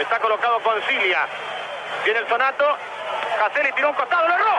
Está 0.00 0.20
colocado 0.20 0.60
Concilia. 0.62 1.26
Viene 2.04 2.20
el 2.20 2.28
sonato. 2.28 2.64
Caselli 3.36 3.72
tiró 3.74 3.90
un 3.90 3.96
costado, 3.96 4.28
lo 4.28 4.34
erró. 4.34 4.56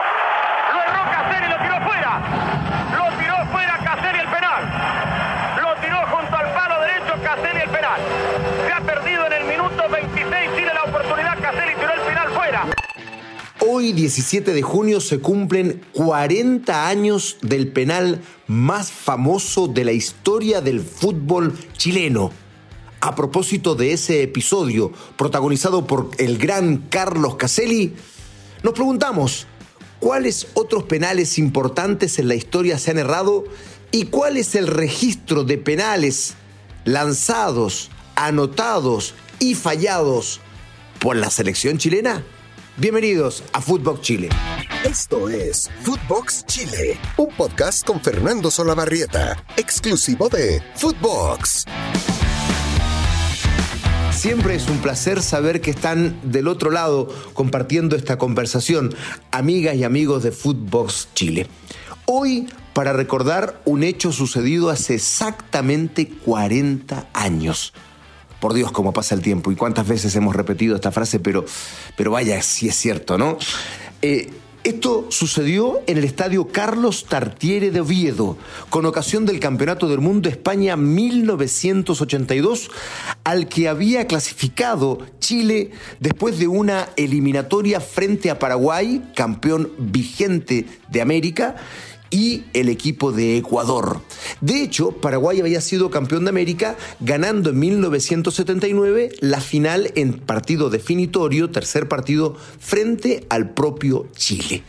Lo 0.74 0.82
erró 0.82 1.10
Caselli, 1.10 1.48
lo 1.48 1.56
tiró 1.56 1.80
fuera. 1.80 2.20
Lo 2.92 3.16
tiró 3.16 3.36
fuera 3.50 3.78
Caselli 3.82 4.18
el 4.18 4.28
penal. 4.28 4.62
Lo 5.62 5.74
tiró 5.80 5.96
junto 6.08 6.36
al 6.36 6.52
palo 6.52 6.80
derecho 6.82 7.14
Caselli 7.24 7.60
el 7.60 7.70
penal. 7.70 8.00
Se 8.66 8.72
ha 8.72 8.80
perdido 8.80 9.26
en 9.26 9.32
el 9.32 9.44
minuto 9.44 9.88
26 9.88 10.50
Chile 10.56 10.74
la 10.74 10.84
oportunidad. 10.84 11.38
Caselli 11.40 11.74
tiró 11.74 11.94
el 11.94 12.00
penal 12.00 12.28
fuera. 12.32 12.66
Hoy, 13.60 13.92
17 13.92 14.52
de 14.52 14.62
junio, 14.62 15.00
se 15.00 15.20
cumplen 15.20 15.86
40 15.94 16.86
años 16.86 17.38
del 17.40 17.72
penal 17.72 18.20
más 18.46 18.92
famoso 18.92 19.68
de 19.68 19.84
la 19.84 19.92
historia 19.92 20.60
del 20.60 20.80
fútbol 20.80 21.58
chileno. 21.78 22.30
A 23.00 23.14
propósito 23.14 23.74
de 23.74 23.94
ese 23.94 24.22
episodio 24.22 24.92
protagonizado 25.16 25.86
por 25.86 26.10
el 26.18 26.36
gran 26.36 26.76
Carlos 26.90 27.36
Caselli, 27.36 27.94
nos 28.62 28.74
preguntamos, 28.74 29.46
¿cuáles 30.00 30.48
otros 30.52 30.84
penales 30.84 31.38
importantes 31.38 32.18
en 32.18 32.28
la 32.28 32.34
historia 32.34 32.78
se 32.78 32.90
han 32.90 32.98
errado 32.98 33.44
y 33.90 34.06
cuál 34.06 34.36
es 34.36 34.54
el 34.54 34.66
registro 34.66 35.44
de 35.44 35.56
penales 35.56 36.34
lanzados, 36.84 37.88
anotados 38.16 39.14
y 39.38 39.54
fallados 39.54 40.40
por 40.98 41.16
la 41.16 41.30
selección 41.30 41.78
chilena? 41.78 42.22
Bienvenidos 42.76 43.42
a 43.54 43.62
Footbox 43.62 44.02
Chile. 44.02 44.28
Esto 44.84 45.30
es 45.30 45.70
Footbox 45.84 46.44
Chile, 46.44 46.98
un 47.16 47.28
podcast 47.34 47.82
con 47.86 47.98
Fernando 48.02 48.50
Solabarrieta, 48.50 49.42
exclusivo 49.56 50.28
de 50.28 50.62
Footbox. 50.76 51.64
Siempre 54.12 54.54
es 54.54 54.68
un 54.68 54.78
placer 54.78 55.22
saber 55.22 55.60
que 55.60 55.70
están 55.70 56.20
del 56.22 56.48
otro 56.48 56.70
lado 56.70 57.08
compartiendo 57.32 57.96
esta 57.96 58.18
conversación, 58.18 58.94
amigas 59.30 59.76
y 59.76 59.84
amigos 59.84 60.22
de 60.22 60.30
Footbox 60.32 61.08
Chile. 61.14 61.46
Hoy 62.06 62.48
para 62.72 62.92
recordar 62.92 63.60
un 63.64 63.82
hecho 63.82 64.12
sucedido 64.12 64.70
hace 64.70 64.94
exactamente 64.94 66.08
40 66.08 67.08
años. 67.12 67.72
Por 68.40 68.54
Dios, 68.54 68.72
cómo 68.72 68.92
pasa 68.92 69.14
el 69.14 69.22
tiempo 69.22 69.52
y 69.52 69.56
cuántas 69.56 69.86
veces 69.86 70.14
hemos 70.16 70.34
repetido 70.34 70.74
esta 70.74 70.90
frase, 70.90 71.20
pero, 71.20 71.44
pero 71.96 72.10
vaya, 72.10 72.40
si 72.42 72.68
es 72.68 72.74
cierto, 72.74 73.18
¿no? 73.18 73.38
Eh, 74.02 74.30
esto 74.62 75.06
sucedió 75.08 75.80
en 75.86 75.96
el 75.96 76.04
estadio 76.04 76.48
Carlos 76.48 77.06
Tartiere 77.08 77.70
de 77.70 77.80
Oviedo, 77.80 78.36
con 78.68 78.84
ocasión 78.84 79.24
del 79.24 79.40
Campeonato 79.40 79.88
del 79.88 80.00
Mundo 80.00 80.28
España 80.28 80.76
1982, 80.76 82.70
al 83.24 83.48
que 83.48 83.68
había 83.68 84.06
clasificado 84.06 84.98
Chile 85.18 85.70
después 85.98 86.38
de 86.38 86.46
una 86.48 86.90
eliminatoria 86.96 87.80
frente 87.80 88.30
a 88.30 88.38
Paraguay, 88.38 89.02
campeón 89.14 89.72
vigente 89.78 90.66
de 90.88 91.00
América, 91.00 91.56
y 92.10 92.44
el 92.52 92.68
equipo 92.68 93.12
de 93.12 93.36
Ecuador. 93.36 94.02
De 94.40 94.62
hecho, 94.62 94.90
Paraguay 94.92 95.40
había 95.40 95.60
sido 95.60 95.90
campeón 95.90 96.24
de 96.24 96.30
América 96.30 96.76
ganando 97.00 97.50
en 97.50 97.58
1979 97.58 99.10
la 99.20 99.40
final 99.40 99.92
en 99.94 100.14
partido 100.14 100.70
definitorio, 100.70 101.50
tercer 101.50 101.88
partido, 101.88 102.36
frente 102.58 103.26
al 103.28 103.50
propio 103.50 104.08
Chile. 104.16 104.62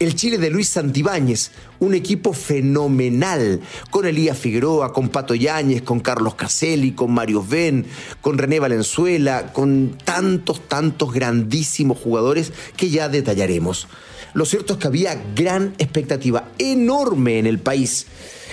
El 0.00 0.14
Chile 0.14 0.38
de 0.38 0.48
Luis 0.48 0.70
Santibáñez, 0.70 1.50
un 1.78 1.92
equipo 1.92 2.32
fenomenal, 2.32 3.60
con 3.90 4.06
Elías 4.06 4.38
Figueroa, 4.38 4.94
con 4.94 5.10
Pato 5.10 5.34
Yáñez, 5.34 5.82
con 5.82 6.00
Carlos 6.00 6.36
Caselli, 6.36 6.92
con 6.92 7.12
Mario 7.12 7.44
Ben, 7.46 7.84
con 8.22 8.38
René 8.38 8.60
Valenzuela, 8.60 9.52
con 9.52 9.98
tantos, 10.02 10.66
tantos 10.66 11.12
grandísimos 11.12 11.98
jugadores 11.98 12.50
que 12.78 12.88
ya 12.88 13.10
detallaremos. 13.10 13.88
Lo 14.34 14.44
cierto 14.44 14.74
es 14.74 14.78
que 14.78 14.86
había 14.86 15.20
gran 15.34 15.74
expectativa, 15.78 16.48
enorme 16.58 17.38
en 17.38 17.46
el 17.46 17.58
país. 17.58 18.06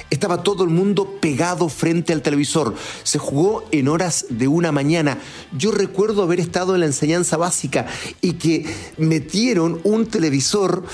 Estaba 0.10 0.42
todo 0.42 0.64
el 0.64 0.70
mundo 0.70 1.18
pegado 1.20 1.68
frente 1.68 2.14
al 2.14 2.22
televisor. 2.22 2.74
Se 3.04 3.20
jugó 3.20 3.66
en 3.72 3.90
horas 3.90 4.26
de 4.30 4.48
una 4.48 4.72
mañana. 4.72 5.18
Yo 5.58 5.72
recuerdo 5.72 6.24
haber 6.24 6.40
estado 6.40 6.76
en 6.76 6.82
la 6.82 6.86
enseñanza 6.86 7.36
básica 7.36 7.88
y 8.22 8.34
que 8.34 8.66
metieron 8.98 9.82
un 9.84 10.06
televisor 10.06 10.86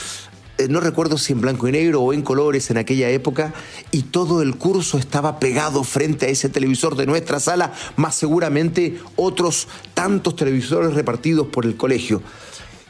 eh, 0.60 0.68
no 0.68 0.80
recuerdo 0.80 1.18
si 1.18 1.34
en 1.34 1.42
blanco 1.42 1.68
y 1.68 1.72
negro 1.72 2.02
o 2.02 2.14
en 2.14 2.22
colores 2.22 2.70
en 2.70 2.78
aquella 2.78 3.10
época, 3.10 3.54
y 3.90 4.04
todo 4.04 4.44
el 4.44 4.56
curso 4.56 5.00
estaba 5.00 5.40
pegado 5.40 5.84
frente 5.84 6.28
a 6.28 6.30
ese 6.30 6.48
televisor 6.48 6.96
de 6.96 7.08
nuestra 7.08 7.40
sala, 7.40 7.74
más 7.96 8.14
seguramente 8.16 9.00
otros 9.16 9.68
tantos 9.96 10.36
televisores 10.36 10.94
repartidos 10.94 11.48
por 11.48 11.66
el 11.66 11.76
colegio. 11.76 12.22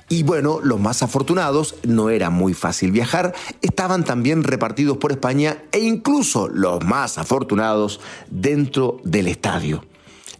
Y 0.09 0.23
bueno, 0.23 0.59
los 0.61 0.79
más 0.79 1.01
afortunados, 1.01 1.75
no 1.83 2.09
era 2.09 2.29
muy 2.29 2.53
fácil 2.53 2.91
viajar, 2.91 3.33
estaban 3.61 4.03
también 4.03 4.43
repartidos 4.43 4.97
por 4.97 5.11
España 5.11 5.63
e 5.71 5.79
incluso 5.79 6.47
los 6.47 6.83
más 6.83 7.17
afortunados 7.17 7.99
dentro 8.29 8.99
del 9.03 9.27
estadio. 9.27 9.83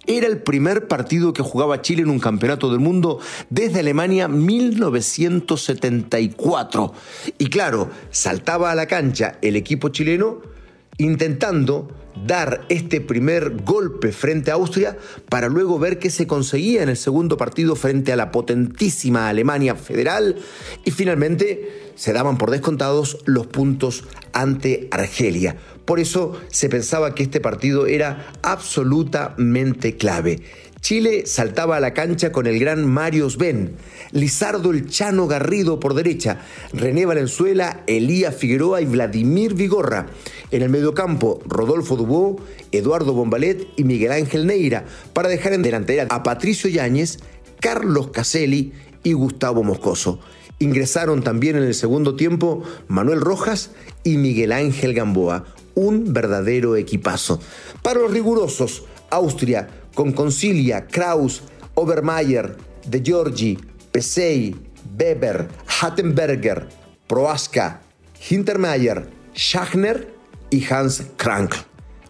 Era 0.06 0.28
el 0.28 0.42
primer 0.42 0.90
partido 0.90 1.32
que 1.32 1.44
jugaba 1.44 1.82
Chile 1.82 2.02
en 2.02 2.10
un 2.10 2.20
campeonato 2.20 2.70
del 2.70 2.82
mundo 2.82 3.20
desde 3.50 3.80
Alemania 3.80 4.28
1974. 4.28 6.94
Y 7.38 7.48
claro, 7.48 7.90
saltaba 8.12 8.72
a 8.72 8.76
la 8.76 8.88
cancha 8.88 9.38
el 9.42 9.56
equipo 9.56 9.88
chileno 9.90 10.42
intentando 11.04 11.90
dar 12.26 12.66
este 12.70 13.02
primer 13.02 13.64
golpe 13.64 14.12
frente 14.12 14.52
a 14.52 14.56
Austria 14.56 14.98
para 15.30 15.50
luego 15.50 15.80
ver 15.80 16.00
qué 16.00 16.10
se 16.10 16.28
conseguía 16.28 16.84
en 16.84 16.90
el 16.90 16.98
segundo 16.98 17.38
partido 17.38 17.76
frente 17.76 18.14
a 18.14 18.16
la 18.16 18.32
potentísima 18.32 19.30
Alemania 19.30 19.76
federal 19.76 20.36
y 20.86 20.92
finalmente 20.92 21.92
se 21.96 22.14
daban 22.14 22.38
por 22.38 22.52
descontados 22.52 23.18
los 23.26 23.48
puntos 23.48 24.04
ante 24.32 24.88
Argelia. 24.92 25.58
Por 25.86 26.00
eso 26.00 26.40
se 26.48 26.70
pensaba 26.70 27.14
que 27.14 27.24
este 27.24 27.42
partido 27.42 27.88
era 27.88 28.32
absolutamente 28.42 29.98
clave. 29.98 30.42
Chile 30.84 31.24
saltaba 31.26 31.78
a 31.78 31.80
la 31.80 31.94
cancha 31.94 32.34
con 32.34 32.46
el 32.46 32.60
gran 32.60 32.86
Mario 32.86 33.30
Sven, 33.30 33.78
Lizardo 34.12 34.72
el 34.72 34.90
Chano 34.90 35.28
Garrido 35.28 35.80
por 35.80 35.94
derecha, 35.94 36.42
René 36.74 37.06
Valenzuela, 37.06 37.84
Elías 37.88 38.36
Figueroa 38.36 38.82
y 38.82 38.86
Vladimir 38.86 39.54
Vigorra. 39.54 40.08
En 40.52 40.62
el 40.62 40.68
mediocampo, 40.68 41.42
Rodolfo 41.46 41.96
Dubó, 41.96 42.36
Eduardo 42.74 43.14
Bombalet 43.14 43.66
y 43.78 43.86
Miguel 43.86 44.12
Ángel 44.12 44.46
Neira, 44.46 44.84
para 45.14 45.30
dejar 45.30 45.54
en 45.54 45.62
delantera 45.62 46.06
a 46.10 46.22
Patricio 46.22 46.70
Yáñez, 46.70 47.20
Carlos 47.62 48.10
Caselli 48.10 48.74
y 49.04 49.14
Gustavo 49.14 49.64
Moscoso. 49.64 50.20
Ingresaron 50.60 51.24
también 51.24 51.56
en 51.56 51.64
el 51.64 51.76
segundo 51.76 52.18
tiempo 52.18 52.62
Manuel 52.90 53.22
Rojas 53.22 53.72
y 54.04 54.18
Miguel 54.18 54.52
Ángel 54.52 54.94
Gamboa, 54.94 55.46
un 55.76 56.12
verdadero 56.12 56.76
equipazo. 56.76 57.40
Para 57.82 58.02
los 58.02 58.12
rigurosos, 58.12 58.84
Austria 59.10 59.70
con 59.94 60.12
Concilia, 60.12 60.88
Kraus, 60.88 61.44
Obermeier, 61.76 62.58
De 62.88 63.02
Giorgi, 63.02 63.58
Pesey, 63.92 64.56
Weber, 64.98 65.48
Hattenberger, 65.66 66.68
Proaska, 67.08 67.82
Hintermeyer, 68.30 69.10
Schachner 69.36 70.14
y 70.50 70.64
Hans 70.72 71.04
Krank. 71.18 71.56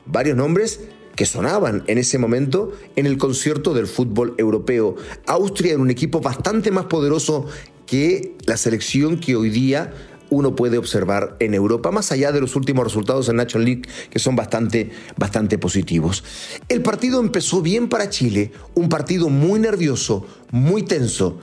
Varios 0.05 0.37
nombres 0.37 0.79
que 1.15 1.25
sonaban 1.25 1.83
en 1.87 1.97
ese 1.97 2.17
momento 2.17 2.73
en 2.95 3.05
el 3.05 3.17
concierto 3.17 3.73
del 3.73 3.87
fútbol 3.87 4.35
europeo. 4.37 4.95
Austria 5.27 5.73
era 5.73 5.81
un 5.81 5.91
equipo 5.91 6.21
bastante 6.21 6.71
más 6.71 6.85
poderoso 6.85 7.45
que 7.85 8.35
la 8.45 8.57
selección 8.57 9.19
que 9.19 9.35
hoy 9.35 9.49
día 9.49 9.93
uno 10.33 10.55
puede 10.55 10.77
observar 10.77 11.37
en 11.39 11.53
Europa, 11.53 11.91
más 11.91 12.11
allá 12.11 12.31
de 12.31 12.41
los 12.41 12.55
últimos 12.55 12.83
resultados 12.83 13.29
en 13.29 13.37
National 13.37 13.65
League, 13.65 13.83
que 14.09 14.19
son 14.19 14.35
bastante, 14.35 14.91
bastante 15.17 15.57
positivos. 15.57 16.23
El 16.67 16.81
partido 16.81 17.19
empezó 17.19 17.61
bien 17.61 17.89
para 17.89 18.09
Chile, 18.09 18.51
un 18.73 18.89
partido 18.89 19.29
muy 19.29 19.59
nervioso, 19.59 20.25
muy 20.51 20.83
tenso, 20.83 21.39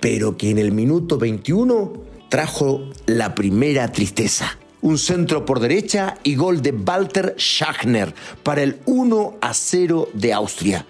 pero 0.00 0.36
que 0.36 0.50
en 0.50 0.58
el 0.58 0.72
minuto 0.72 1.18
21 1.18 1.92
trajo 2.28 2.88
la 3.06 3.34
primera 3.34 3.92
tristeza. 3.92 4.58
Un 4.82 4.96
centro 4.96 5.44
por 5.44 5.60
derecha 5.60 6.16
y 6.22 6.36
gol 6.36 6.62
de 6.62 6.72
Walter 6.72 7.34
Schachner 7.38 8.14
para 8.42 8.62
el 8.62 8.78
1 8.86 9.36
a 9.42 9.52
0 9.52 10.08
de 10.14 10.32
Austria. 10.32 10.86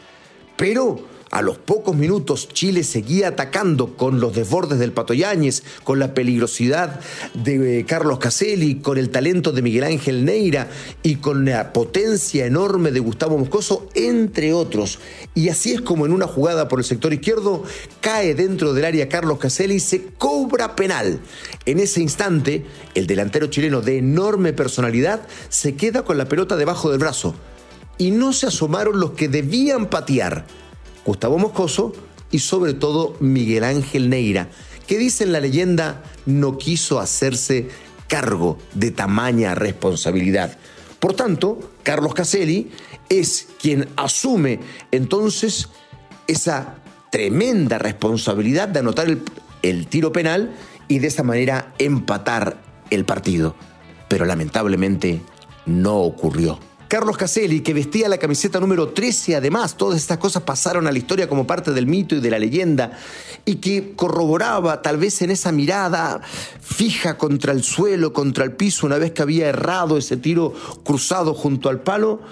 Pero 0.56 1.09
a 1.30 1.42
los 1.42 1.58
pocos 1.58 1.94
minutos, 1.94 2.48
Chile 2.48 2.82
seguía 2.82 3.28
atacando 3.28 3.96
con 3.96 4.18
los 4.18 4.34
desbordes 4.34 4.80
del 4.80 4.90
Pato 4.90 5.14
Yáñez, 5.14 5.62
con 5.84 6.00
la 6.00 6.12
peligrosidad 6.12 6.98
de 7.34 7.78
eh, 7.78 7.86
Carlos 7.86 8.18
Caselli, 8.18 8.80
con 8.80 8.98
el 8.98 9.10
talento 9.10 9.52
de 9.52 9.62
Miguel 9.62 9.84
Ángel 9.84 10.24
Neira 10.24 10.68
y 11.04 11.16
con 11.16 11.44
la 11.44 11.72
potencia 11.72 12.46
enorme 12.46 12.90
de 12.90 12.98
Gustavo 12.98 13.38
Moscoso, 13.38 13.88
entre 13.94 14.52
otros. 14.52 14.98
Y 15.36 15.50
así 15.50 15.72
es 15.72 15.80
como 15.80 16.04
en 16.04 16.12
una 16.12 16.26
jugada 16.26 16.66
por 16.66 16.80
el 16.80 16.84
sector 16.84 17.12
izquierdo 17.12 17.62
cae 18.00 18.34
dentro 18.34 18.74
del 18.74 18.84
área 18.84 19.08
Carlos 19.08 19.38
Caselli 19.38 19.74
y 19.74 19.80
se 19.80 20.06
cobra 20.18 20.74
penal. 20.74 21.20
En 21.64 21.78
ese 21.78 22.00
instante, 22.00 22.66
el 22.94 23.06
delantero 23.06 23.46
chileno 23.46 23.82
de 23.82 23.98
enorme 23.98 24.52
personalidad 24.52 25.20
se 25.48 25.76
queda 25.76 26.02
con 26.02 26.18
la 26.18 26.28
pelota 26.28 26.56
debajo 26.56 26.90
del 26.90 26.98
brazo. 26.98 27.36
Y 27.98 28.10
no 28.10 28.32
se 28.32 28.48
asomaron 28.48 28.98
los 28.98 29.12
que 29.12 29.28
debían 29.28 29.86
patear 29.86 30.44
Gustavo 31.04 31.38
Moscoso 31.38 31.92
y 32.30 32.40
sobre 32.40 32.74
todo 32.74 33.16
Miguel 33.20 33.64
Ángel 33.64 34.08
Neira, 34.08 34.48
que 34.86 34.98
dice 34.98 35.24
en 35.24 35.32
la 35.32 35.40
leyenda 35.40 36.02
no 36.26 36.58
quiso 36.58 37.00
hacerse 37.00 37.68
cargo 38.08 38.58
de 38.74 38.90
tamaña 38.90 39.54
responsabilidad. 39.54 40.58
Por 40.98 41.14
tanto, 41.14 41.58
Carlos 41.82 42.14
Caselli 42.14 42.70
es 43.08 43.48
quien 43.60 43.88
asume 43.96 44.60
entonces 44.90 45.68
esa 46.26 46.76
tremenda 47.10 47.78
responsabilidad 47.78 48.68
de 48.68 48.80
anotar 48.80 49.08
el, 49.08 49.22
el 49.62 49.86
tiro 49.86 50.12
penal 50.12 50.54
y 50.88 50.98
de 50.98 51.08
esa 51.08 51.22
manera 51.22 51.72
empatar 51.78 52.60
el 52.90 53.04
partido. 53.04 53.56
Pero 54.08 54.24
lamentablemente 54.24 55.22
no 55.66 55.98
ocurrió. 55.98 56.58
Carlos 56.90 57.16
Caselli, 57.16 57.60
que 57.60 57.72
vestía 57.72 58.08
la 58.08 58.18
camiseta 58.18 58.58
número 58.58 58.88
13, 58.88 59.36
además, 59.36 59.76
todas 59.76 59.96
estas 59.96 60.18
cosas 60.18 60.42
pasaron 60.42 60.88
a 60.88 60.92
la 60.92 60.98
historia 60.98 61.28
como 61.28 61.46
parte 61.46 61.70
del 61.70 61.86
mito 61.86 62.16
y 62.16 62.20
de 62.20 62.30
la 62.32 62.38
leyenda, 62.40 62.98
y 63.44 63.54
que 63.56 63.92
corroboraba 63.94 64.82
tal 64.82 64.96
vez 64.96 65.22
en 65.22 65.30
esa 65.30 65.52
mirada 65.52 66.20
fija 66.60 67.16
contra 67.16 67.52
el 67.52 67.62
suelo, 67.62 68.12
contra 68.12 68.42
el 68.42 68.56
piso, 68.56 68.86
una 68.86 68.98
vez 68.98 69.12
que 69.12 69.22
había 69.22 69.46
errado 69.46 69.98
ese 69.98 70.16
tiro 70.16 70.52
cruzado 70.82 71.32
junto 71.32 71.68
al 71.68 71.78
palo, 71.78 72.22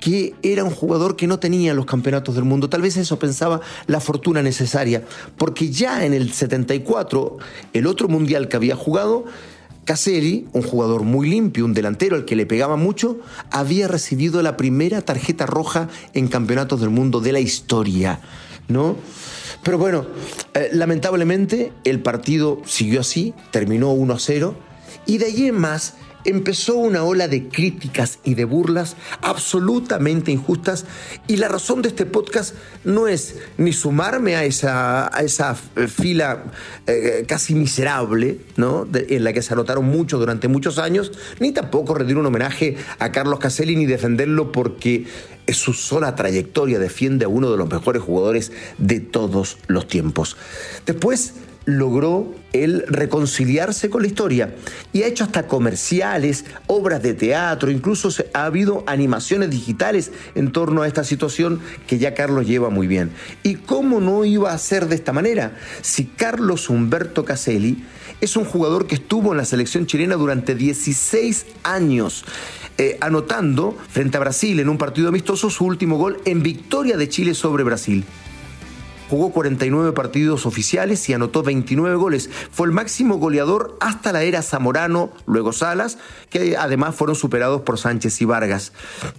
que 0.00 0.36
era 0.42 0.64
un 0.64 0.70
jugador 0.70 1.14
que 1.14 1.26
no 1.26 1.38
tenía 1.38 1.74
los 1.74 1.84
campeonatos 1.84 2.34
del 2.34 2.44
mundo. 2.44 2.70
Tal 2.70 2.80
vez 2.80 2.96
eso 2.96 3.18
pensaba 3.18 3.60
la 3.88 4.00
fortuna 4.00 4.40
necesaria, 4.40 5.04
porque 5.36 5.70
ya 5.70 6.06
en 6.06 6.14
el 6.14 6.32
74, 6.32 7.36
el 7.74 7.86
otro 7.86 8.08
mundial 8.08 8.48
que 8.48 8.56
había 8.56 8.74
jugado, 8.74 9.26
Caselli, 9.84 10.46
un 10.52 10.62
jugador 10.62 11.02
muy 11.02 11.28
limpio, 11.28 11.64
un 11.64 11.74
delantero 11.74 12.16
al 12.16 12.24
que 12.24 12.36
le 12.36 12.46
pegaba 12.46 12.76
mucho, 12.76 13.18
había 13.50 13.88
recibido 13.88 14.40
la 14.42 14.56
primera 14.56 15.02
tarjeta 15.02 15.46
roja 15.46 15.88
en 16.14 16.28
campeonatos 16.28 16.80
del 16.80 16.90
mundo 16.90 17.20
de 17.20 17.32
la 17.32 17.40
historia, 17.40 18.20
¿no? 18.68 18.96
Pero 19.62 19.78
bueno, 19.78 20.06
eh, 20.54 20.70
lamentablemente 20.72 21.72
el 21.84 22.00
partido 22.00 22.62
siguió 22.64 23.00
así, 23.00 23.34
terminó 23.50 23.92
1 23.92 24.14
a 24.14 24.18
0 24.18 24.71
y 25.06 25.18
de 25.18 25.26
allí 25.26 25.48
en 25.48 25.58
más 25.58 25.94
empezó 26.24 26.76
una 26.76 27.04
ola 27.04 27.28
de 27.28 27.48
críticas 27.48 28.18
y 28.24 28.34
de 28.34 28.44
burlas 28.44 28.96
absolutamente 29.22 30.30
injustas 30.30 30.84
y 31.26 31.36
la 31.36 31.48
razón 31.48 31.82
de 31.82 31.88
este 31.88 32.06
podcast 32.06 32.54
no 32.84 33.08
es 33.08 33.36
ni 33.58 33.72
sumarme 33.72 34.36
a 34.36 34.44
esa, 34.44 35.14
a 35.14 35.22
esa 35.22 35.54
fila 35.54 36.44
eh, 36.86 37.24
casi 37.26 37.54
miserable 37.54 38.38
¿no? 38.56 38.86
en 38.92 39.24
la 39.24 39.32
que 39.32 39.42
se 39.42 39.52
anotaron 39.52 39.84
mucho 39.84 40.18
durante 40.18 40.48
muchos 40.48 40.78
años, 40.78 41.12
ni 41.40 41.52
tampoco 41.52 41.94
rendir 41.94 42.16
un 42.16 42.26
homenaje 42.26 42.76
a 42.98 43.12
Carlos 43.12 43.38
Caselli 43.38 43.76
ni 43.76 43.86
defenderlo 43.86 44.52
porque 44.52 45.06
su 45.48 45.72
sola 45.72 46.14
trayectoria 46.14 46.78
defiende 46.78 47.24
a 47.24 47.28
uno 47.28 47.50
de 47.50 47.56
los 47.56 47.68
mejores 47.68 48.02
jugadores 48.02 48.52
de 48.78 49.00
todos 49.00 49.58
los 49.66 49.88
tiempos. 49.88 50.36
Después 50.86 51.34
logró 51.64 52.34
él 52.52 52.84
reconciliarse 52.88 53.88
con 53.88 54.02
la 54.02 54.08
historia 54.08 54.54
y 54.92 55.02
ha 55.02 55.06
hecho 55.06 55.24
hasta 55.24 55.46
comerciales, 55.46 56.44
obras 56.66 57.02
de 57.02 57.14
teatro, 57.14 57.70
incluso 57.70 58.10
ha 58.34 58.44
habido 58.44 58.84
animaciones 58.86 59.50
digitales 59.50 60.12
en 60.34 60.52
torno 60.52 60.82
a 60.82 60.86
esta 60.86 61.04
situación 61.04 61.60
que 61.86 61.98
ya 61.98 62.14
Carlos 62.14 62.46
lleva 62.46 62.70
muy 62.70 62.86
bien. 62.86 63.10
¿Y 63.42 63.54
cómo 63.54 64.00
no 64.00 64.24
iba 64.24 64.52
a 64.52 64.58
ser 64.58 64.88
de 64.88 64.96
esta 64.96 65.12
manera? 65.12 65.56
Si 65.80 66.04
Carlos 66.04 66.68
Humberto 66.68 67.24
Caselli 67.24 67.84
es 68.20 68.36
un 68.36 68.44
jugador 68.44 68.86
que 68.86 68.94
estuvo 68.94 69.32
en 69.32 69.38
la 69.38 69.44
selección 69.44 69.86
chilena 69.86 70.14
durante 70.16 70.54
16 70.54 71.46
años. 71.64 72.24
Eh, 72.78 72.96
anotando 73.02 73.76
frente 73.90 74.16
a 74.16 74.20
Brasil 74.20 74.58
en 74.58 74.70
un 74.70 74.78
partido 74.78 75.08
amistoso 75.08 75.50
su 75.50 75.66
último 75.66 75.98
gol 75.98 76.22
en 76.24 76.42
victoria 76.42 76.96
de 76.96 77.08
Chile 77.08 77.34
sobre 77.34 77.64
Brasil. 77.64 78.04
Jugó 79.12 79.30
49 79.30 79.92
partidos 79.92 80.46
oficiales 80.46 81.06
y 81.10 81.12
anotó 81.12 81.42
29 81.42 81.96
goles. 81.96 82.30
Fue 82.50 82.66
el 82.66 82.72
máximo 82.72 83.18
goleador 83.18 83.76
hasta 83.78 84.10
la 84.10 84.22
era 84.22 84.40
Zamorano, 84.40 85.10
luego 85.26 85.52
Salas, 85.52 85.98
que 86.30 86.56
además 86.56 86.94
fueron 86.94 87.14
superados 87.14 87.60
por 87.60 87.78
Sánchez 87.78 88.22
y 88.22 88.24
Vargas. 88.24 88.72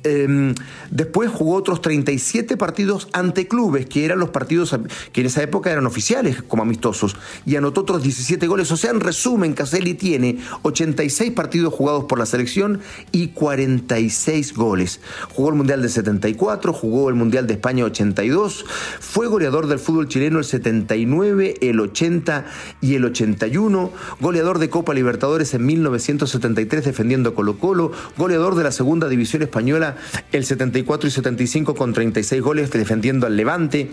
Em, 0.03 0.55
después 0.89 1.29
jugó 1.29 1.53
otros 1.53 1.79
37 1.81 2.57
partidos 2.57 3.07
ante 3.13 3.47
clubes, 3.47 3.85
que 3.85 4.03
eran 4.03 4.17
los 4.17 4.31
partidos 4.31 4.75
que 5.11 5.21
en 5.21 5.27
esa 5.27 5.43
época 5.43 5.71
eran 5.71 5.85
oficiales 5.85 6.41
como 6.41 6.63
amistosos, 6.63 7.15
y 7.45 7.55
anotó 7.55 7.81
otros 7.81 8.01
17 8.01 8.47
goles. 8.47 8.71
O 8.71 8.77
sea, 8.77 8.89
en 8.89 8.99
resumen, 8.99 9.53
Caselli 9.53 9.93
tiene 9.93 10.39
86 10.63 11.33
partidos 11.33 11.71
jugados 11.71 12.05
por 12.05 12.17
la 12.17 12.25
selección 12.25 12.81
y 13.11 13.27
46 13.27 14.55
goles. 14.55 15.01
Jugó 15.35 15.49
el 15.49 15.55
Mundial 15.55 15.83
de 15.83 15.89
74, 15.89 16.73
jugó 16.73 17.09
el 17.09 17.15
Mundial 17.15 17.45
de 17.45 17.53
España 17.53 17.85
82, 17.85 18.65
fue 18.99 19.27
goleador 19.27 19.67
del 19.67 19.82
fútbol 19.83 20.07
chileno 20.07 20.39
el 20.39 20.45
79, 20.45 21.55
el 21.61 21.79
80 21.79 22.45
y 22.81 22.95
el 22.95 23.05
81, 23.05 23.91
goleador 24.19 24.59
de 24.59 24.69
Copa 24.69 24.93
Libertadores 24.93 25.53
en 25.53 25.65
1973 25.65 26.85
defendiendo 26.85 27.35
Colo 27.35 27.57
Colo, 27.57 27.91
goleador 28.17 28.55
de 28.55 28.63
la 28.63 28.71
Segunda 28.71 29.07
División 29.07 29.43
Española 29.43 29.95
el 30.31 30.45
74 30.45 31.07
y 31.07 31.11
75 31.11 31.75
con 31.75 31.93
36 31.93 32.41
goles 32.41 32.71
defendiendo 32.71 33.27
al 33.27 33.37
Levante 33.37 33.91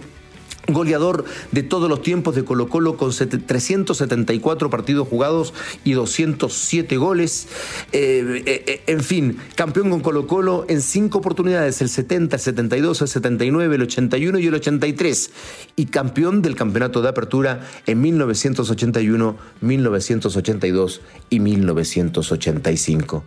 goleador 0.68 1.24
de 1.52 1.62
todos 1.62 1.88
los 1.88 2.02
tiempos 2.02 2.34
de 2.34 2.44
Colo 2.44 2.68
Colo 2.68 2.96
con 2.96 3.10
374 3.10 4.70
partidos 4.70 5.08
jugados 5.08 5.54
y 5.84 5.92
207 5.92 6.96
goles. 6.96 7.48
Eh, 7.92 8.42
eh, 8.46 8.64
eh, 8.66 8.82
en 8.86 9.00
fin, 9.00 9.38
campeón 9.54 9.90
con 9.90 10.00
Colo 10.00 10.26
Colo 10.26 10.64
en 10.68 10.80
cinco 10.82 11.18
oportunidades, 11.18 11.80
el 11.80 11.88
70, 11.88 12.36
el 12.36 12.42
72, 12.42 13.02
el 13.02 13.08
79, 13.08 13.74
el 13.74 13.82
81 13.82 14.38
y 14.38 14.46
el 14.46 14.54
83. 14.54 15.30
Y 15.76 15.86
campeón 15.86 16.42
del 16.42 16.56
campeonato 16.56 17.02
de 17.02 17.08
apertura 17.08 17.66
en 17.86 18.00
1981, 18.00 19.36
1982 19.60 21.00
y 21.30 21.40
1985. 21.40 23.24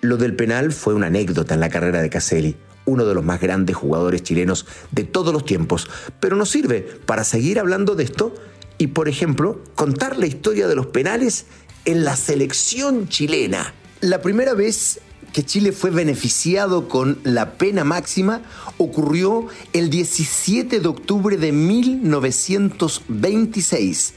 Lo 0.00 0.16
del 0.16 0.36
penal 0.36 0.72
fue 0.72 0.94
una 0.94 1.06
anécdota 1.06 1.54
en 1.54 1.60
la 1.60 1.70
carrera 1.70 2.02
de 2.02 2.10
Caselli 2.10 2.56
uno 2.86 3.04
de 3.04 3.14
los 3.14 3.24
más 3.24 3.40
grandes 3.40 3.76
jugadores 3.76 4.22
chilenos 4.22 4.66
de 4.90 5.04
todos 5.04 5.32
los 5.32 5.44
tiempos, 5.44 5.88
pero 6.20 6.36
nos 6.36 6.50
sirve 6.50 6.80
para 6.80 7.24
seguir 7.24 7.58
hablando 7.58 7.94
de 7.94 8.04
esto 8.04 8.34
y, 8.78 8.88
por 8.88 9.08
ejemplo, 9.08 9.62
contar 9.74 10.18
la 10.18 10.26
historia 10.26 10.68
de 10.68 10.74
los 10.74 10.86
penales 10.86 11.46
en 11.84 12.04
la 12.04 12.16
selección 12.16 13.08
chilena. 13.08 13.72
La 14.00 14.20
primera 14.20 14.52
vez 14.54 15.00
que 15.32 15.44
Chile 15.44 15.70
fue 15.72 15.90
beneficiado 15.90 16.88
con 16.88 17.18
la 17.24 17.58
pena 17.58 17.84
máxima 17.84 18.42
ocurrió 18.78 19.48
el 19.72 19.90
17 19.90 20.78
de 20.78 20.88
octubre 20.88 21.36
de 21.36 21.50
1926. 21.50 24.14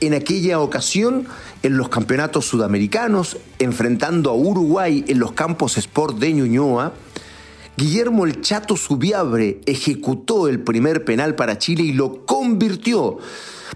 En 0.00 0.14
aquella 0.14 0.60
ocasión, 0.60 1.26
en 1.62 1.76
los 1.76 1.90
campeonatos 1.90 2.46
sudamericanos, 2.46 3.36
enfrentando 3.58 4.30
a 4.30 4.34
Uruguay 4.34 5.04
en 5.08 5.18
los 5.18 5.32
campos 5.32 5.76
Sport 5.76 6.16
de 6.18 6.32
Ñuñoa, 6.32 6.94
Guillermo 7.78 8.26
el 8.26 8.40
Chato 8.40 8.76
Subiabre 8.76 9.60
ejecutó 9.64 10.48
el 10.48 10.58
primer 10.64 11.04
penal 11.04 11.36
para 11.36 11.58
Chile 11.58 11.84
y 11.84 11.92
lo 11.92 12.26
convirtió 12.26 13.18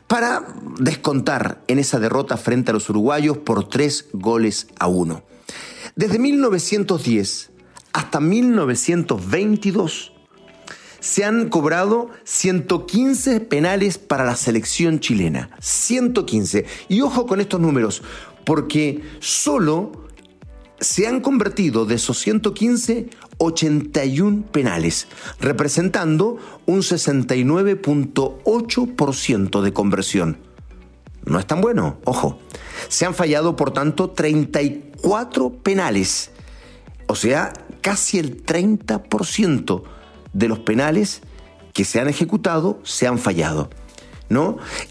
para 0.08 0.44
descontar 0.80 1.62
en 1.68 1.78
esa 1.78 2.00
derrota 2.00 2.36
frente 2.36 2.72
a 2.72 2.74
los 2.74 2.90
uruguayos 2.90 3.38
por 3.38 3.68
tres 3.68 4.06
goles 4.12 4.66
a 4.80 4.88
uno. 4.88 5.22
Desde 5.94 6.18
1910 6.18 7.52
hasta 7.92 8.18
1922 8.18 10.12
se 10.98 11.24
han 11.24 11.48
cobrado 11.48 12.10
115 12.24 13.38
penales 13.38 13.98
para 13.98 14.24
la 14.24 14.34
selección 14.34 14.98
chilena. 14.98 15.50
115. 15.60 16.66
Y 16.88 17.02
ojo 17.02 17.26
con 17.26 17.40
estos 17.40 17.60
números, 17.60 18.02
porque 18.44 19.00
solo 19.20 19.92
se 20.82 21.06
han 21.06 21.20
convertido 21.20 21.86
de 21.86 21.94
esos 21.94 22.18
115 22.18 23.08
81 23.38 24.42
penales, 24.52 25.06
representando 25.40 26.36
un 26.66 26.80
69.8% 26.80 29.62
de 29.62 29.72
conversión. 29.72 30.36
No 31.24 31.38
es 31.38 31.46
tan 31.46 31.60
bueno, 31.60 31.98
ojo. 32.04 32.40
Se 32.88 33.06
han 33.06 33.14
fallado, 33.14 33.54
por 33.56 33.72
tanto, 33.72 34.10
34 34.10 35.50
penales, 35.50 36.32
o 37.06 37.14
sea, 37.14 37.52
casi 37.80 38.18
el 38.18 38.44
30% 38.44 39.82
de 40.32 40.48
los 40.48 40.58
penales 40.60 41.20
que 41.72 41.84
se 41.84 42.00
han 42.00 42.08
ejecutado 42.08 42.80
se 42.84 43.06
han 43.06 43.18
fallado. 43.18 43.70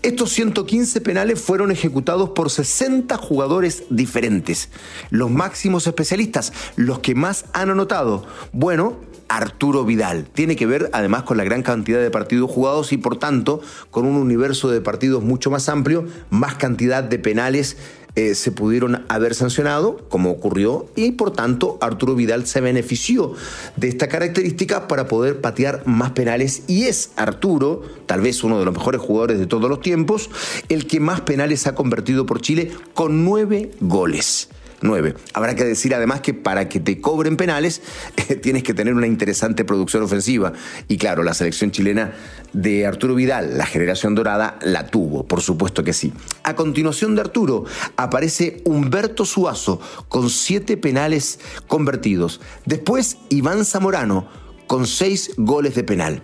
Estos 0.02 0.32
115 0.32 1.02
penales 1.02 1.42
fueron 1.42 1.72
ejecutados 1.72 2.30
por 2.32 2.50
60 2.50 3.18
jugadores 3.18 3.84
diferentes, 3.90 4.70
los 5.10 5.32
máximos 5.32 5.88
especialistas, 5.88 6.54
los 6.76 7.00
que 7.00 7.16
más 7.16 7.46
han 7.54 7.70
anotado. 7.70 8.26
Bueno, 8.52 8.98
Arturo 9.32 9.86
Vidal. 9.86 10.26
Tiene 10.26 10.58
que 10.58 10.66
ver 10.66 10.90
además 10.92 11.24
con 11.24 11.38
la 11.38 11.46
gran 11.46 11.64
cantidad 11.64 12.02
de 12.02 12.12
partidos 12.12 12.52
jugados 12.52 12.92
y 12.92 12.98
por 12.98 13.18
tanto 13.18 13.62
con 13.90 14.06
un 14.06 14.18
universo 14.18 14.70
de 14.70 14.82
partidos 14.82 15.24
mucho 15.24 15.50
más 15.50 15.70
amplio, 15.70 16.06
más 16.30 16.56
cantidad 16.56 17.02
de 17.02 17.18
penales 17.18 17.78
eh, 18.16 18.36
se 18.36 18.52
pudieron 18.52 19.06
haber 19.08 19.36
sancionado, 19.36 19.98
como 20.10 20.32
ocurrió, 20.32 20.88
y 20.96 21.14
por 21.14 21.32
tanto 21.32 21.78
Arturo 21.80 22.16
Vidal 22.16 22.46
se 22.46 22.60
benefició 22.60 23.34
de 23.78 23.88
esta 23.88 24.08
característica 24.08 24.88
para 24.88 25.08
poder 25.08 25.40
patear 25.40 25.84
más 25.86 26.12
penales 26.12 26.64
y 26.68 26.84
es 26.84 27.12
Arturo, 27.16 27.84
tal 28.08 28.22
vez 28.22 28.44
uno 28.44 28.60
de 28.60 28.66
los 28.66 28.74
mejores 28.74 29.00
jugadores 29.00 29.40
de 29.40 29.48
todos 29.48 29.70
los 29.70 29.82
tiempos, 29.82 30.30
el 30.68 30.88
que 30.88 31.00
más 31.00 31.22
penales 31.22 31.68
ha 31.68 31.76
convertido 31.76 32.26
por 32.26 32.42
Chile 32.42 32.72
con 32.94 33.24
nueve 33.24 33.72
goles. 33.80 34.50
9. 34.82 35.16
Habrá 35.34 35.56
que 35.56 35.64
decir 35.64 35.94
además 35.96 36.22
que 36.22 36.34
para 36.34 36.68
que 36.68 36.80
te 36.80 37.00
cobren 37.00 37.38
penales 37.38 37.82
tienes 38.42 38.64
que 38.64 38.74
tener 38.74 38.94
una 38.94 39.08
interesante 39.08 39.64
producción 39.66 40.04
ofensiva. 40.04 40.54
Y 40.88 40.98
claro, 40.98 41.24
la 41.24 41.34
selección 41.34 41.72
chilena 41.72 42.14
de 42.54 42.86
Arturo 42.86 43.16
Vidal, 43.16 43.58
la 43.58 43.66
generación 43.66 44.16
dorada, 44.16 44.58
la 44.62 44.88
tuvo, 44.88 45.26
por 45.26 45.42
supuesto 45.42 45.84
que 45.84 45.94
sí. 45.94 46.14
A 46.44 46.56
continuación 46.56 47.16
de 47.16 47.22
Arturo 47.22 47.66
aparece 47.96 48.62
Humberto 48.66 49.26
Suazo 49.26 49.80
con 50.10 50.30
7 50.30 50.78
penales 50.78 51.40
convertidos. 51.68 52.42
Después 52.66 53.18
Iván 53.30 53.66
Zamorano 53.66 54.28
con 54.68 54.88
6 54.88 55.34
goles 55.38 55.76
de 55.76 55.84
penal. 55.84 56.24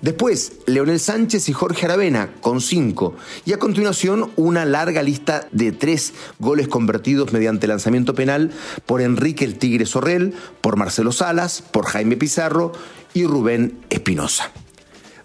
Después, 0.00 0.52
Leonel 0.66 1.00
Sánchez 1.00 1.48
y 1.48 1.52
Jorge 1.52 1.86
Aravena 1.86 2.30
con 2.40 2.60
cinco. 2.60 3.14
Y 3.44 3.52
a 3.52 3.58
continuación, 3.58 4.30
una 4.36 4.64
larga 4.64 5.02
lista 5.02 5.48
de 5.50 5.72
tres 5.72 6.14
goles 6.38 6.68
convertidos 6.68 7.32
mediante 7.32 7.66
lanzamiento 7.66 8.14
penal 8.14 8.52
por 8.86 9.00
Enrique 9.00 9.44
el 9.44 9.58
Tigre 9.58 9.86
Sorrel, 9.86 10.34
por 10.60 10.76
Marcelo 10.76 11.10
Salas, 11.10 11.62
por 11.62 11.86
Jaime 11.86 12.16
Pizarro 12.16 12.72
y 13.12 13.24
Rubén 13.24 13.80
Espinosa. 13.90 14.52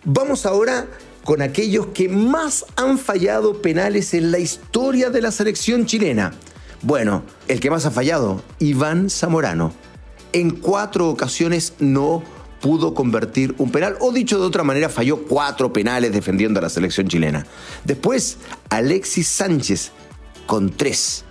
Vamos 0.05 0.45
ahora 0.47 0.87
con 1.23 1.41
aquellos 1.41 1.87
que 1.87 2.09
más 2.09 2.65
han 2.75 2.97
fallado 2.97 3.61
penales 3.61 4.13
en 4.13 4.31
la 4.31 4.39
historia 4.39 5.09
de 5.09 5.21
la 5.21 5.31
selección 5.31 5.85
chilena. 5.85 6.33
Bueno, 6.81 7.23
el 7.47 7.59
que 7.59 7.69
más 7.69 7.85
ha 7.85 7.91
fallado, 7.91 8.43
Iván 8.59 9.09
Zamorano. 9.09 9.71
En 10.33 10.49
cuatro 10.49 11.09
ocasiones 11.09 11.73
no 11.79 12.23
pudo 12.63 12.93
convertir 12.93 13.53
un 13.57 13.71
penal, 13.71 13.97
o 13.99 14.13
dicho 14.13 14.39
de 14.39 14.45
otra 14.45 14.63
manera, 14.63 14.87
falló 14.87 15.25
cuatro 15.25 15.73
penales 15.73 16.13
defendiendo 16.13 16.59
a 16.59 16.63
la 16.63 16.69
selección 16.69 17.09
chilena. 17.09 17.45
Después, 17.83 18.37
Alexis 18.69 19.27
Sánchez 19.27 19.91
con 20.45 20.69
tres, 20.69 21.25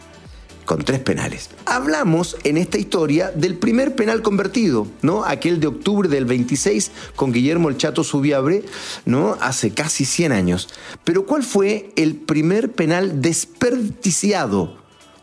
con 0.66 0.84
tres 0.84 1.00
penales. 1.00 1.48
Hablamos 1.64 2.36
en 2.44 2.58
esta 2.58 2.76
historia 2.76 3.30
del 3.30 3.56
primer 3.56 3.96
penal 3.96 4.20
convertido, 4.20 4.86
¿no? 5.00 5.24
Aquel 5.24 5.58
de 5.58 5.68
octubre 5.68 6.06
del 6.06 6.26
26 6.26 6.90
con 7.16 7.32
Guillermo 7.32 7.70
el 7.70 7.78
Chato 7.78 8.04
Subiabre, 8.04 8.64
¿no? 9.06 9.38
Hace 9.40 9.70
casi 9.70 10.04
100 10.04 10.32
años. 10.32 10.68
Pero 11.02 11.24
¿cuál 11.24 11.44
fue 11.44 11.94
el 11.96 12.16
primer 12.16 12.72
penal 12.72 13.22
desperdiciado? 13.22 14.76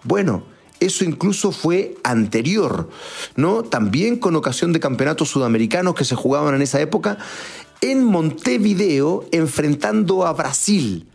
Bueno, 0.04 0.44
eso 0.80 1.04
incluso 1.04 1.52
fue 1.52 1.96
anterior, 2.04 2.90
¿no? 3.36 3.64
También 3.64 4.18
con 4.18 4.36
ocasión 4.36 4.74
de 4.74 4.80
campeonatos 4.80 5.30
sudamericanos 5.30 5.96
que 5.96 6.06
se 6.06 6.16
jugaban 6.16 6.56
en 6.56 6.62
esa 6.62 6.80
época, 6.80 7.18
en 7.82 8.04
Montevideo, 8.04 9.26
enfrentando 9.32 10.26
a 10.26 10.34
Brasil. 10.34 11.08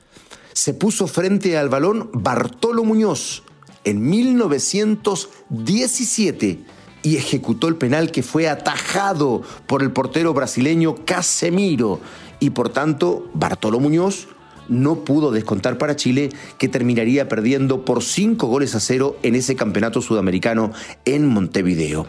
Se 0.53 0.75
puso 0.75 1.07
frente 1.07 1.57
al 1.59 1.69
balón 1.69 2.11
Bartolo 2.13 2.85
Muñoz 2.85 3.45
en 3.85 4.09
1917 4.09 6.65
y 7.03 7.17
ejecutó 7.17 7.69
el 7.69 7.77
penal 7.77 8.11
que 8.11 8.23
fue 8.23 8.49
atajado 8.49 9.43
por 9.67 9.83
el 9.83 9.93
portero 9.93 10.33
brasileño 10.33 11.05
Casemiro. 11.05 12.01
Y 12.41 12.49
por 12.51 12.71
tanto, 12.71 13.31
Bartolo 13.35 13.79
Muñoz 13.79 14.27
no 14.69 15.05
pudo 15.05 15.31
descontar 15.31 15.79
para 15.79 15.97
Chile, 15.97 16.31
que 16.59 16.69
terminaría 16.69 17.29
perdiendo 17.29 17.85
por 17.85 18.03
5 18.03 18.47
goles 18.47 18.75
a 18.75 18.81
cero 18.81 19.17
en 19.23 19.35
ese 19.35 19.57
campeonato 19.57 20.01
sudamericano 20.01 20.73
en 21.05 21.27
Montevideo. 21.27 22.07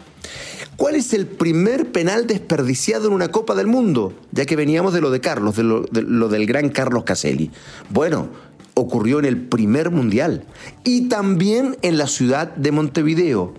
¿Cuál 0.77 0.95
es 0.95 1.13
el 1.13 1.25
primer 1.25 1.91
penal 1.91 2.27
desperdiciado 2.27 3.07
en 3.07 3.13
una 3.13 3.29
Copa 3.29 3.55
del 3.55 3.67
Mundo? 3.67 4.13
Ya 4.31 4.45
que 4.45 4.57
veníamos 4.57 4.93
de 4.93 4.99
lo 4.99 5.09
de 5.09 5.21
Carlos, 5.21 5.55
de 5.55 5.63
lo, 5.63 6.27
del 6.27 6.45
gran 6.45 6.69
Carlos 6.69 7.05
Caselli. 7.05 7.51
Bueno, 7.89 8.29
ocurrió 8.73 9.19
en 9.19 9.25
el 9.25 9.37
primer 9.37 9.89
mundial 9.89 10.43
y 10.83 11.07
también 11.07 11.77
en 11.81 11.97
la 11.97 12.07
ciudad 12.07 12.53
de 12.55 12.71
Montevideo. 12.73 13.53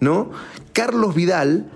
¿No? 0.00 0.30
Carlos 0.72 1.14
Vidal, 1.14 1.70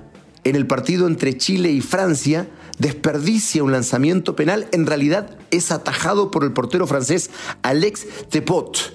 en 0.44 0.56
el 0.56 0.66
partido 0.66 1.06
entre 1.06 1.36
Chile 1.36 1.70
y 1.70 1.80
Francia, 1.80 2.48
desperdicia 2.80 3.62
un 3.62 3.72
lanzamiento 3.72 4.34
penal, 4.34 4.66
en 4.72 4.86
realidad 4.86 5.38
es 5.50 5.70
atajado 5.70 6.30
por 6.30 6.42
el 6.42 6.52
portero 6.52 6.86
francés 6.86 7.30
Alex 7.62 8.06
Tepot. 8.28 8.94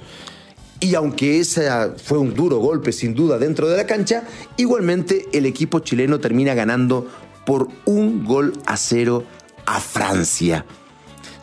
Y 0.82 0.96
aunque 0.96 1.40
ese 1.40 1.70
fue 2.04 2.18
un 2.18 2.34
duro 2.34 2.58
golpe 2.58 2.92
sin 2.92 3.16
duda 3.16 3.38
dentro 3.38 3.70
de 3.70 3.78
la 3.78 3.86
cancha, 3.86 4.24
igualmente 4.58 5.26
el 5.32 5.46
equipo 5.46 5.80
chileno 5.80 6.20
termina 6.20 6.54
ganando 6.54 7.08
por 7.46 7.70
un 7.86 8.26
gol 8.26 8.54
a 8.66 8.76
cero 8.76 9.24
a 9.66 9.80
Francia 9.80 10.66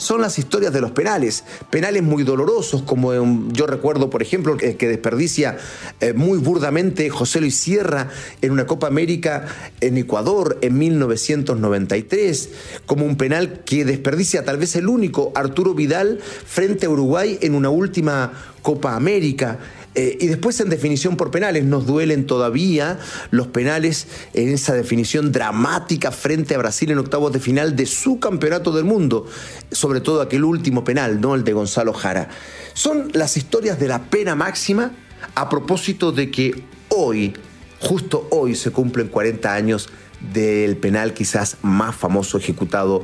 son 0.03 0.21
las 0.21 0.39
historias 0.39 0.73
de 0.73 0.81
los 0.81 0.91
penales. 0.91 1.45
Penales 1.71 2.03
muy 2.03 2.25
dolorosos, 2.25 2.83
como 2.83 3.13
yo 3.53 3.67
recuerdo, 3.67 4.11
por 4.11 4.23
ejemplo, 4.23 4.57
que, 4.57 4.75
desperdicia 4.75 5.57
eh, 6.01 6.13
muy 6.13 6.39
burdamente 6.39 7.09
José 7.09 7.41
Luis 7.41 7.57
Sierra 7.57 8.09
en 8.43 8.51
una 8.51 8.67
Copa 8.67 8.89
América 8.89 9.47
en 9.81 9.97
Ecuador 9.97 10.59
en 10.61 10.77
1993, 10.77 12.51
como 12.85 13.07
un 13.07 13.17
penal 13.17 13.63
que 13.65 13.85
desperdicia 13.85 14.45
tal 14.45 14.59
vez 14.59 14.77
el 14.77 14.89
único 14.89 15.33
Arturo 15.35 15.75
Vidal 15.75 16.19
frente 16.21 16.87
a 16.87 16.91
Uruguay 16.91 17.39
en 17.41 17.55
una 17.55 17.71
última 17.71 18.33
Copa 18.63 18.95
América. 18.95 19.59
Eh, 19.95 20.17
y 20.21 20.27
después 20.27 20.59
en 20.61 20.71
definición 20.71 21.17
por 21.17 21.31
penales, 21.31 21.65
nos 21.65 21.87
duelen 21.87 22.27
todavía 22.27 22.99
los 23.31 23.49
penales 23.49 24.07
en 24.33 24.49
esa 24.49 24.73
definición 24.73 25.33
dramática 25.33 26.11
frente 26.11 26.55
a 26.55 26.59
Brasil 26.59 26.91
en 26.91 26.99
octavos 26.99 27.33
de 27.33 27.41
final 27.41 27.77
de 27.77 27.85
su 27.85 28.19
campeonato 28.19 28.73
del 28.73 28.85
mundo, 28.85 29.27
sobre 29.71 30.01
todo 30.01 30.23
aquel 30.23 30.45
último 30.45 30.83
penal, 30.83 31.21
¿no? 31.21 31.35
El 31.35 31.45
de 31.45 31.53
Gonzalo 31.53 31.93
Jara. 31.93 32.31
Son 32.73 33.11
las 33.13 33.37
historias 33.37 33.79
de 33.79 33.89
la 33.89 34.05
pena 34.05 34.35
máxima 34.35 34.93
a 35.35 35.51
propósito 35.51 36.11
de 36.11 36.31
que 36.31 36.65
hoy, 36.89 37.35
justo 37.79 38.27
hoy, 38.31 38.55
se 38.55 38.71
cumplen 38.71 39.09
40 39.09 39.53
años 39.53 39.91
del 40.33 40.77
penal 40.79 41.13
quizás 41.13 41.59
más 41.61 41.95
famoso 41.95 42.39
ejecutado 42.39 43.03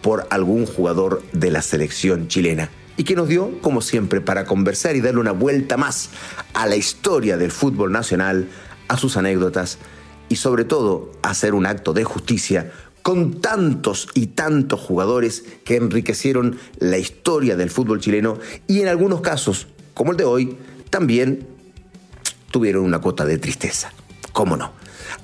por 0.00 0.26
algún 0.30 0.64
jugador 0.64 1.22
de 1.32 1.50
la 1.50 1.60
selección 1.60 2.28
chilena 2.28 2.70
y 3.00 3.04
que 3.04 3.16
nos 3.16 3.28
dio, 3.28 3.58
como 3.62 3.80
siempre, 3.80 4.20
para 4.20 4.44
conversar 4.44 4.94
y 4.94 5.00
darle 5.00 5.20
una 5.20 5.32
vuelta 5.32 5.78
más 5.78 6.10
a 6.52 6.66
la 6.66 6.76
historia 6.76 7.38
del 7.38 7.50
fútbol 7.50 7.92
nacional, 7.92 8.50
a 8.88 8.98
sus 8.98 9.16
anécdotas 9.16 9.78
y 10.28 10.36
sobre 10.36 10.66
todo 10.66 11.10
hacer 11.22 11.54
un 11.54 11.64
acto 11.64 11.94
de 11.94 12.04
justicia 12.04 12.70
con 13.00 13.40
tantos 13.40 14.08
y 14.12 14.26
tantos 14.26 14.80
jugadores 14.80 15.44
que 15.64 15.76
enriquecieron 15.76 16.58
la 16.78 16.98
historia 16.98 17.56
del 17.56 17.70
fútbol 17.70 18.00
chileno 18.00 18.38
y 18.66 18.82
en 18.82 18.88
algunos 18.88 19.22
casos, 19.22 19.66
como 19.94 20.10
el 20.10 20.18
de 20.18 20.24
hoy, 20.24 20.58
también 20.90 21.48
tuvieron 22.50 22.84
una 22.84 22.98
cuota 22.98 23.24
de 23.24 23.38
tristeza. 23.38 23.94
¿Cómo 24.34 24.58
no? 24.58 24.72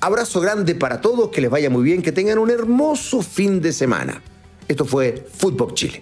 Abrazo 0.01 0.41
grande 0.41 0.73
para 0.73 0.99
todos, 0.99 1.29
que 1.29 1.41
les 1.41 1.51
vaya 1.51 1.69
muy 1.69 1.83
bien, 1.83 2.01
que 2.01 2.11
tengan 2.11 2.39
un 2.39 2.49
hermoso 2.49 3.21
fin 3.21 3.61
de 3.61 3.71
semana. 3.71 4.23
Esto 4.67 4.83
fue 4.83 5.27
Fútbol 5.37 5.75
Chile. 5.75 6.01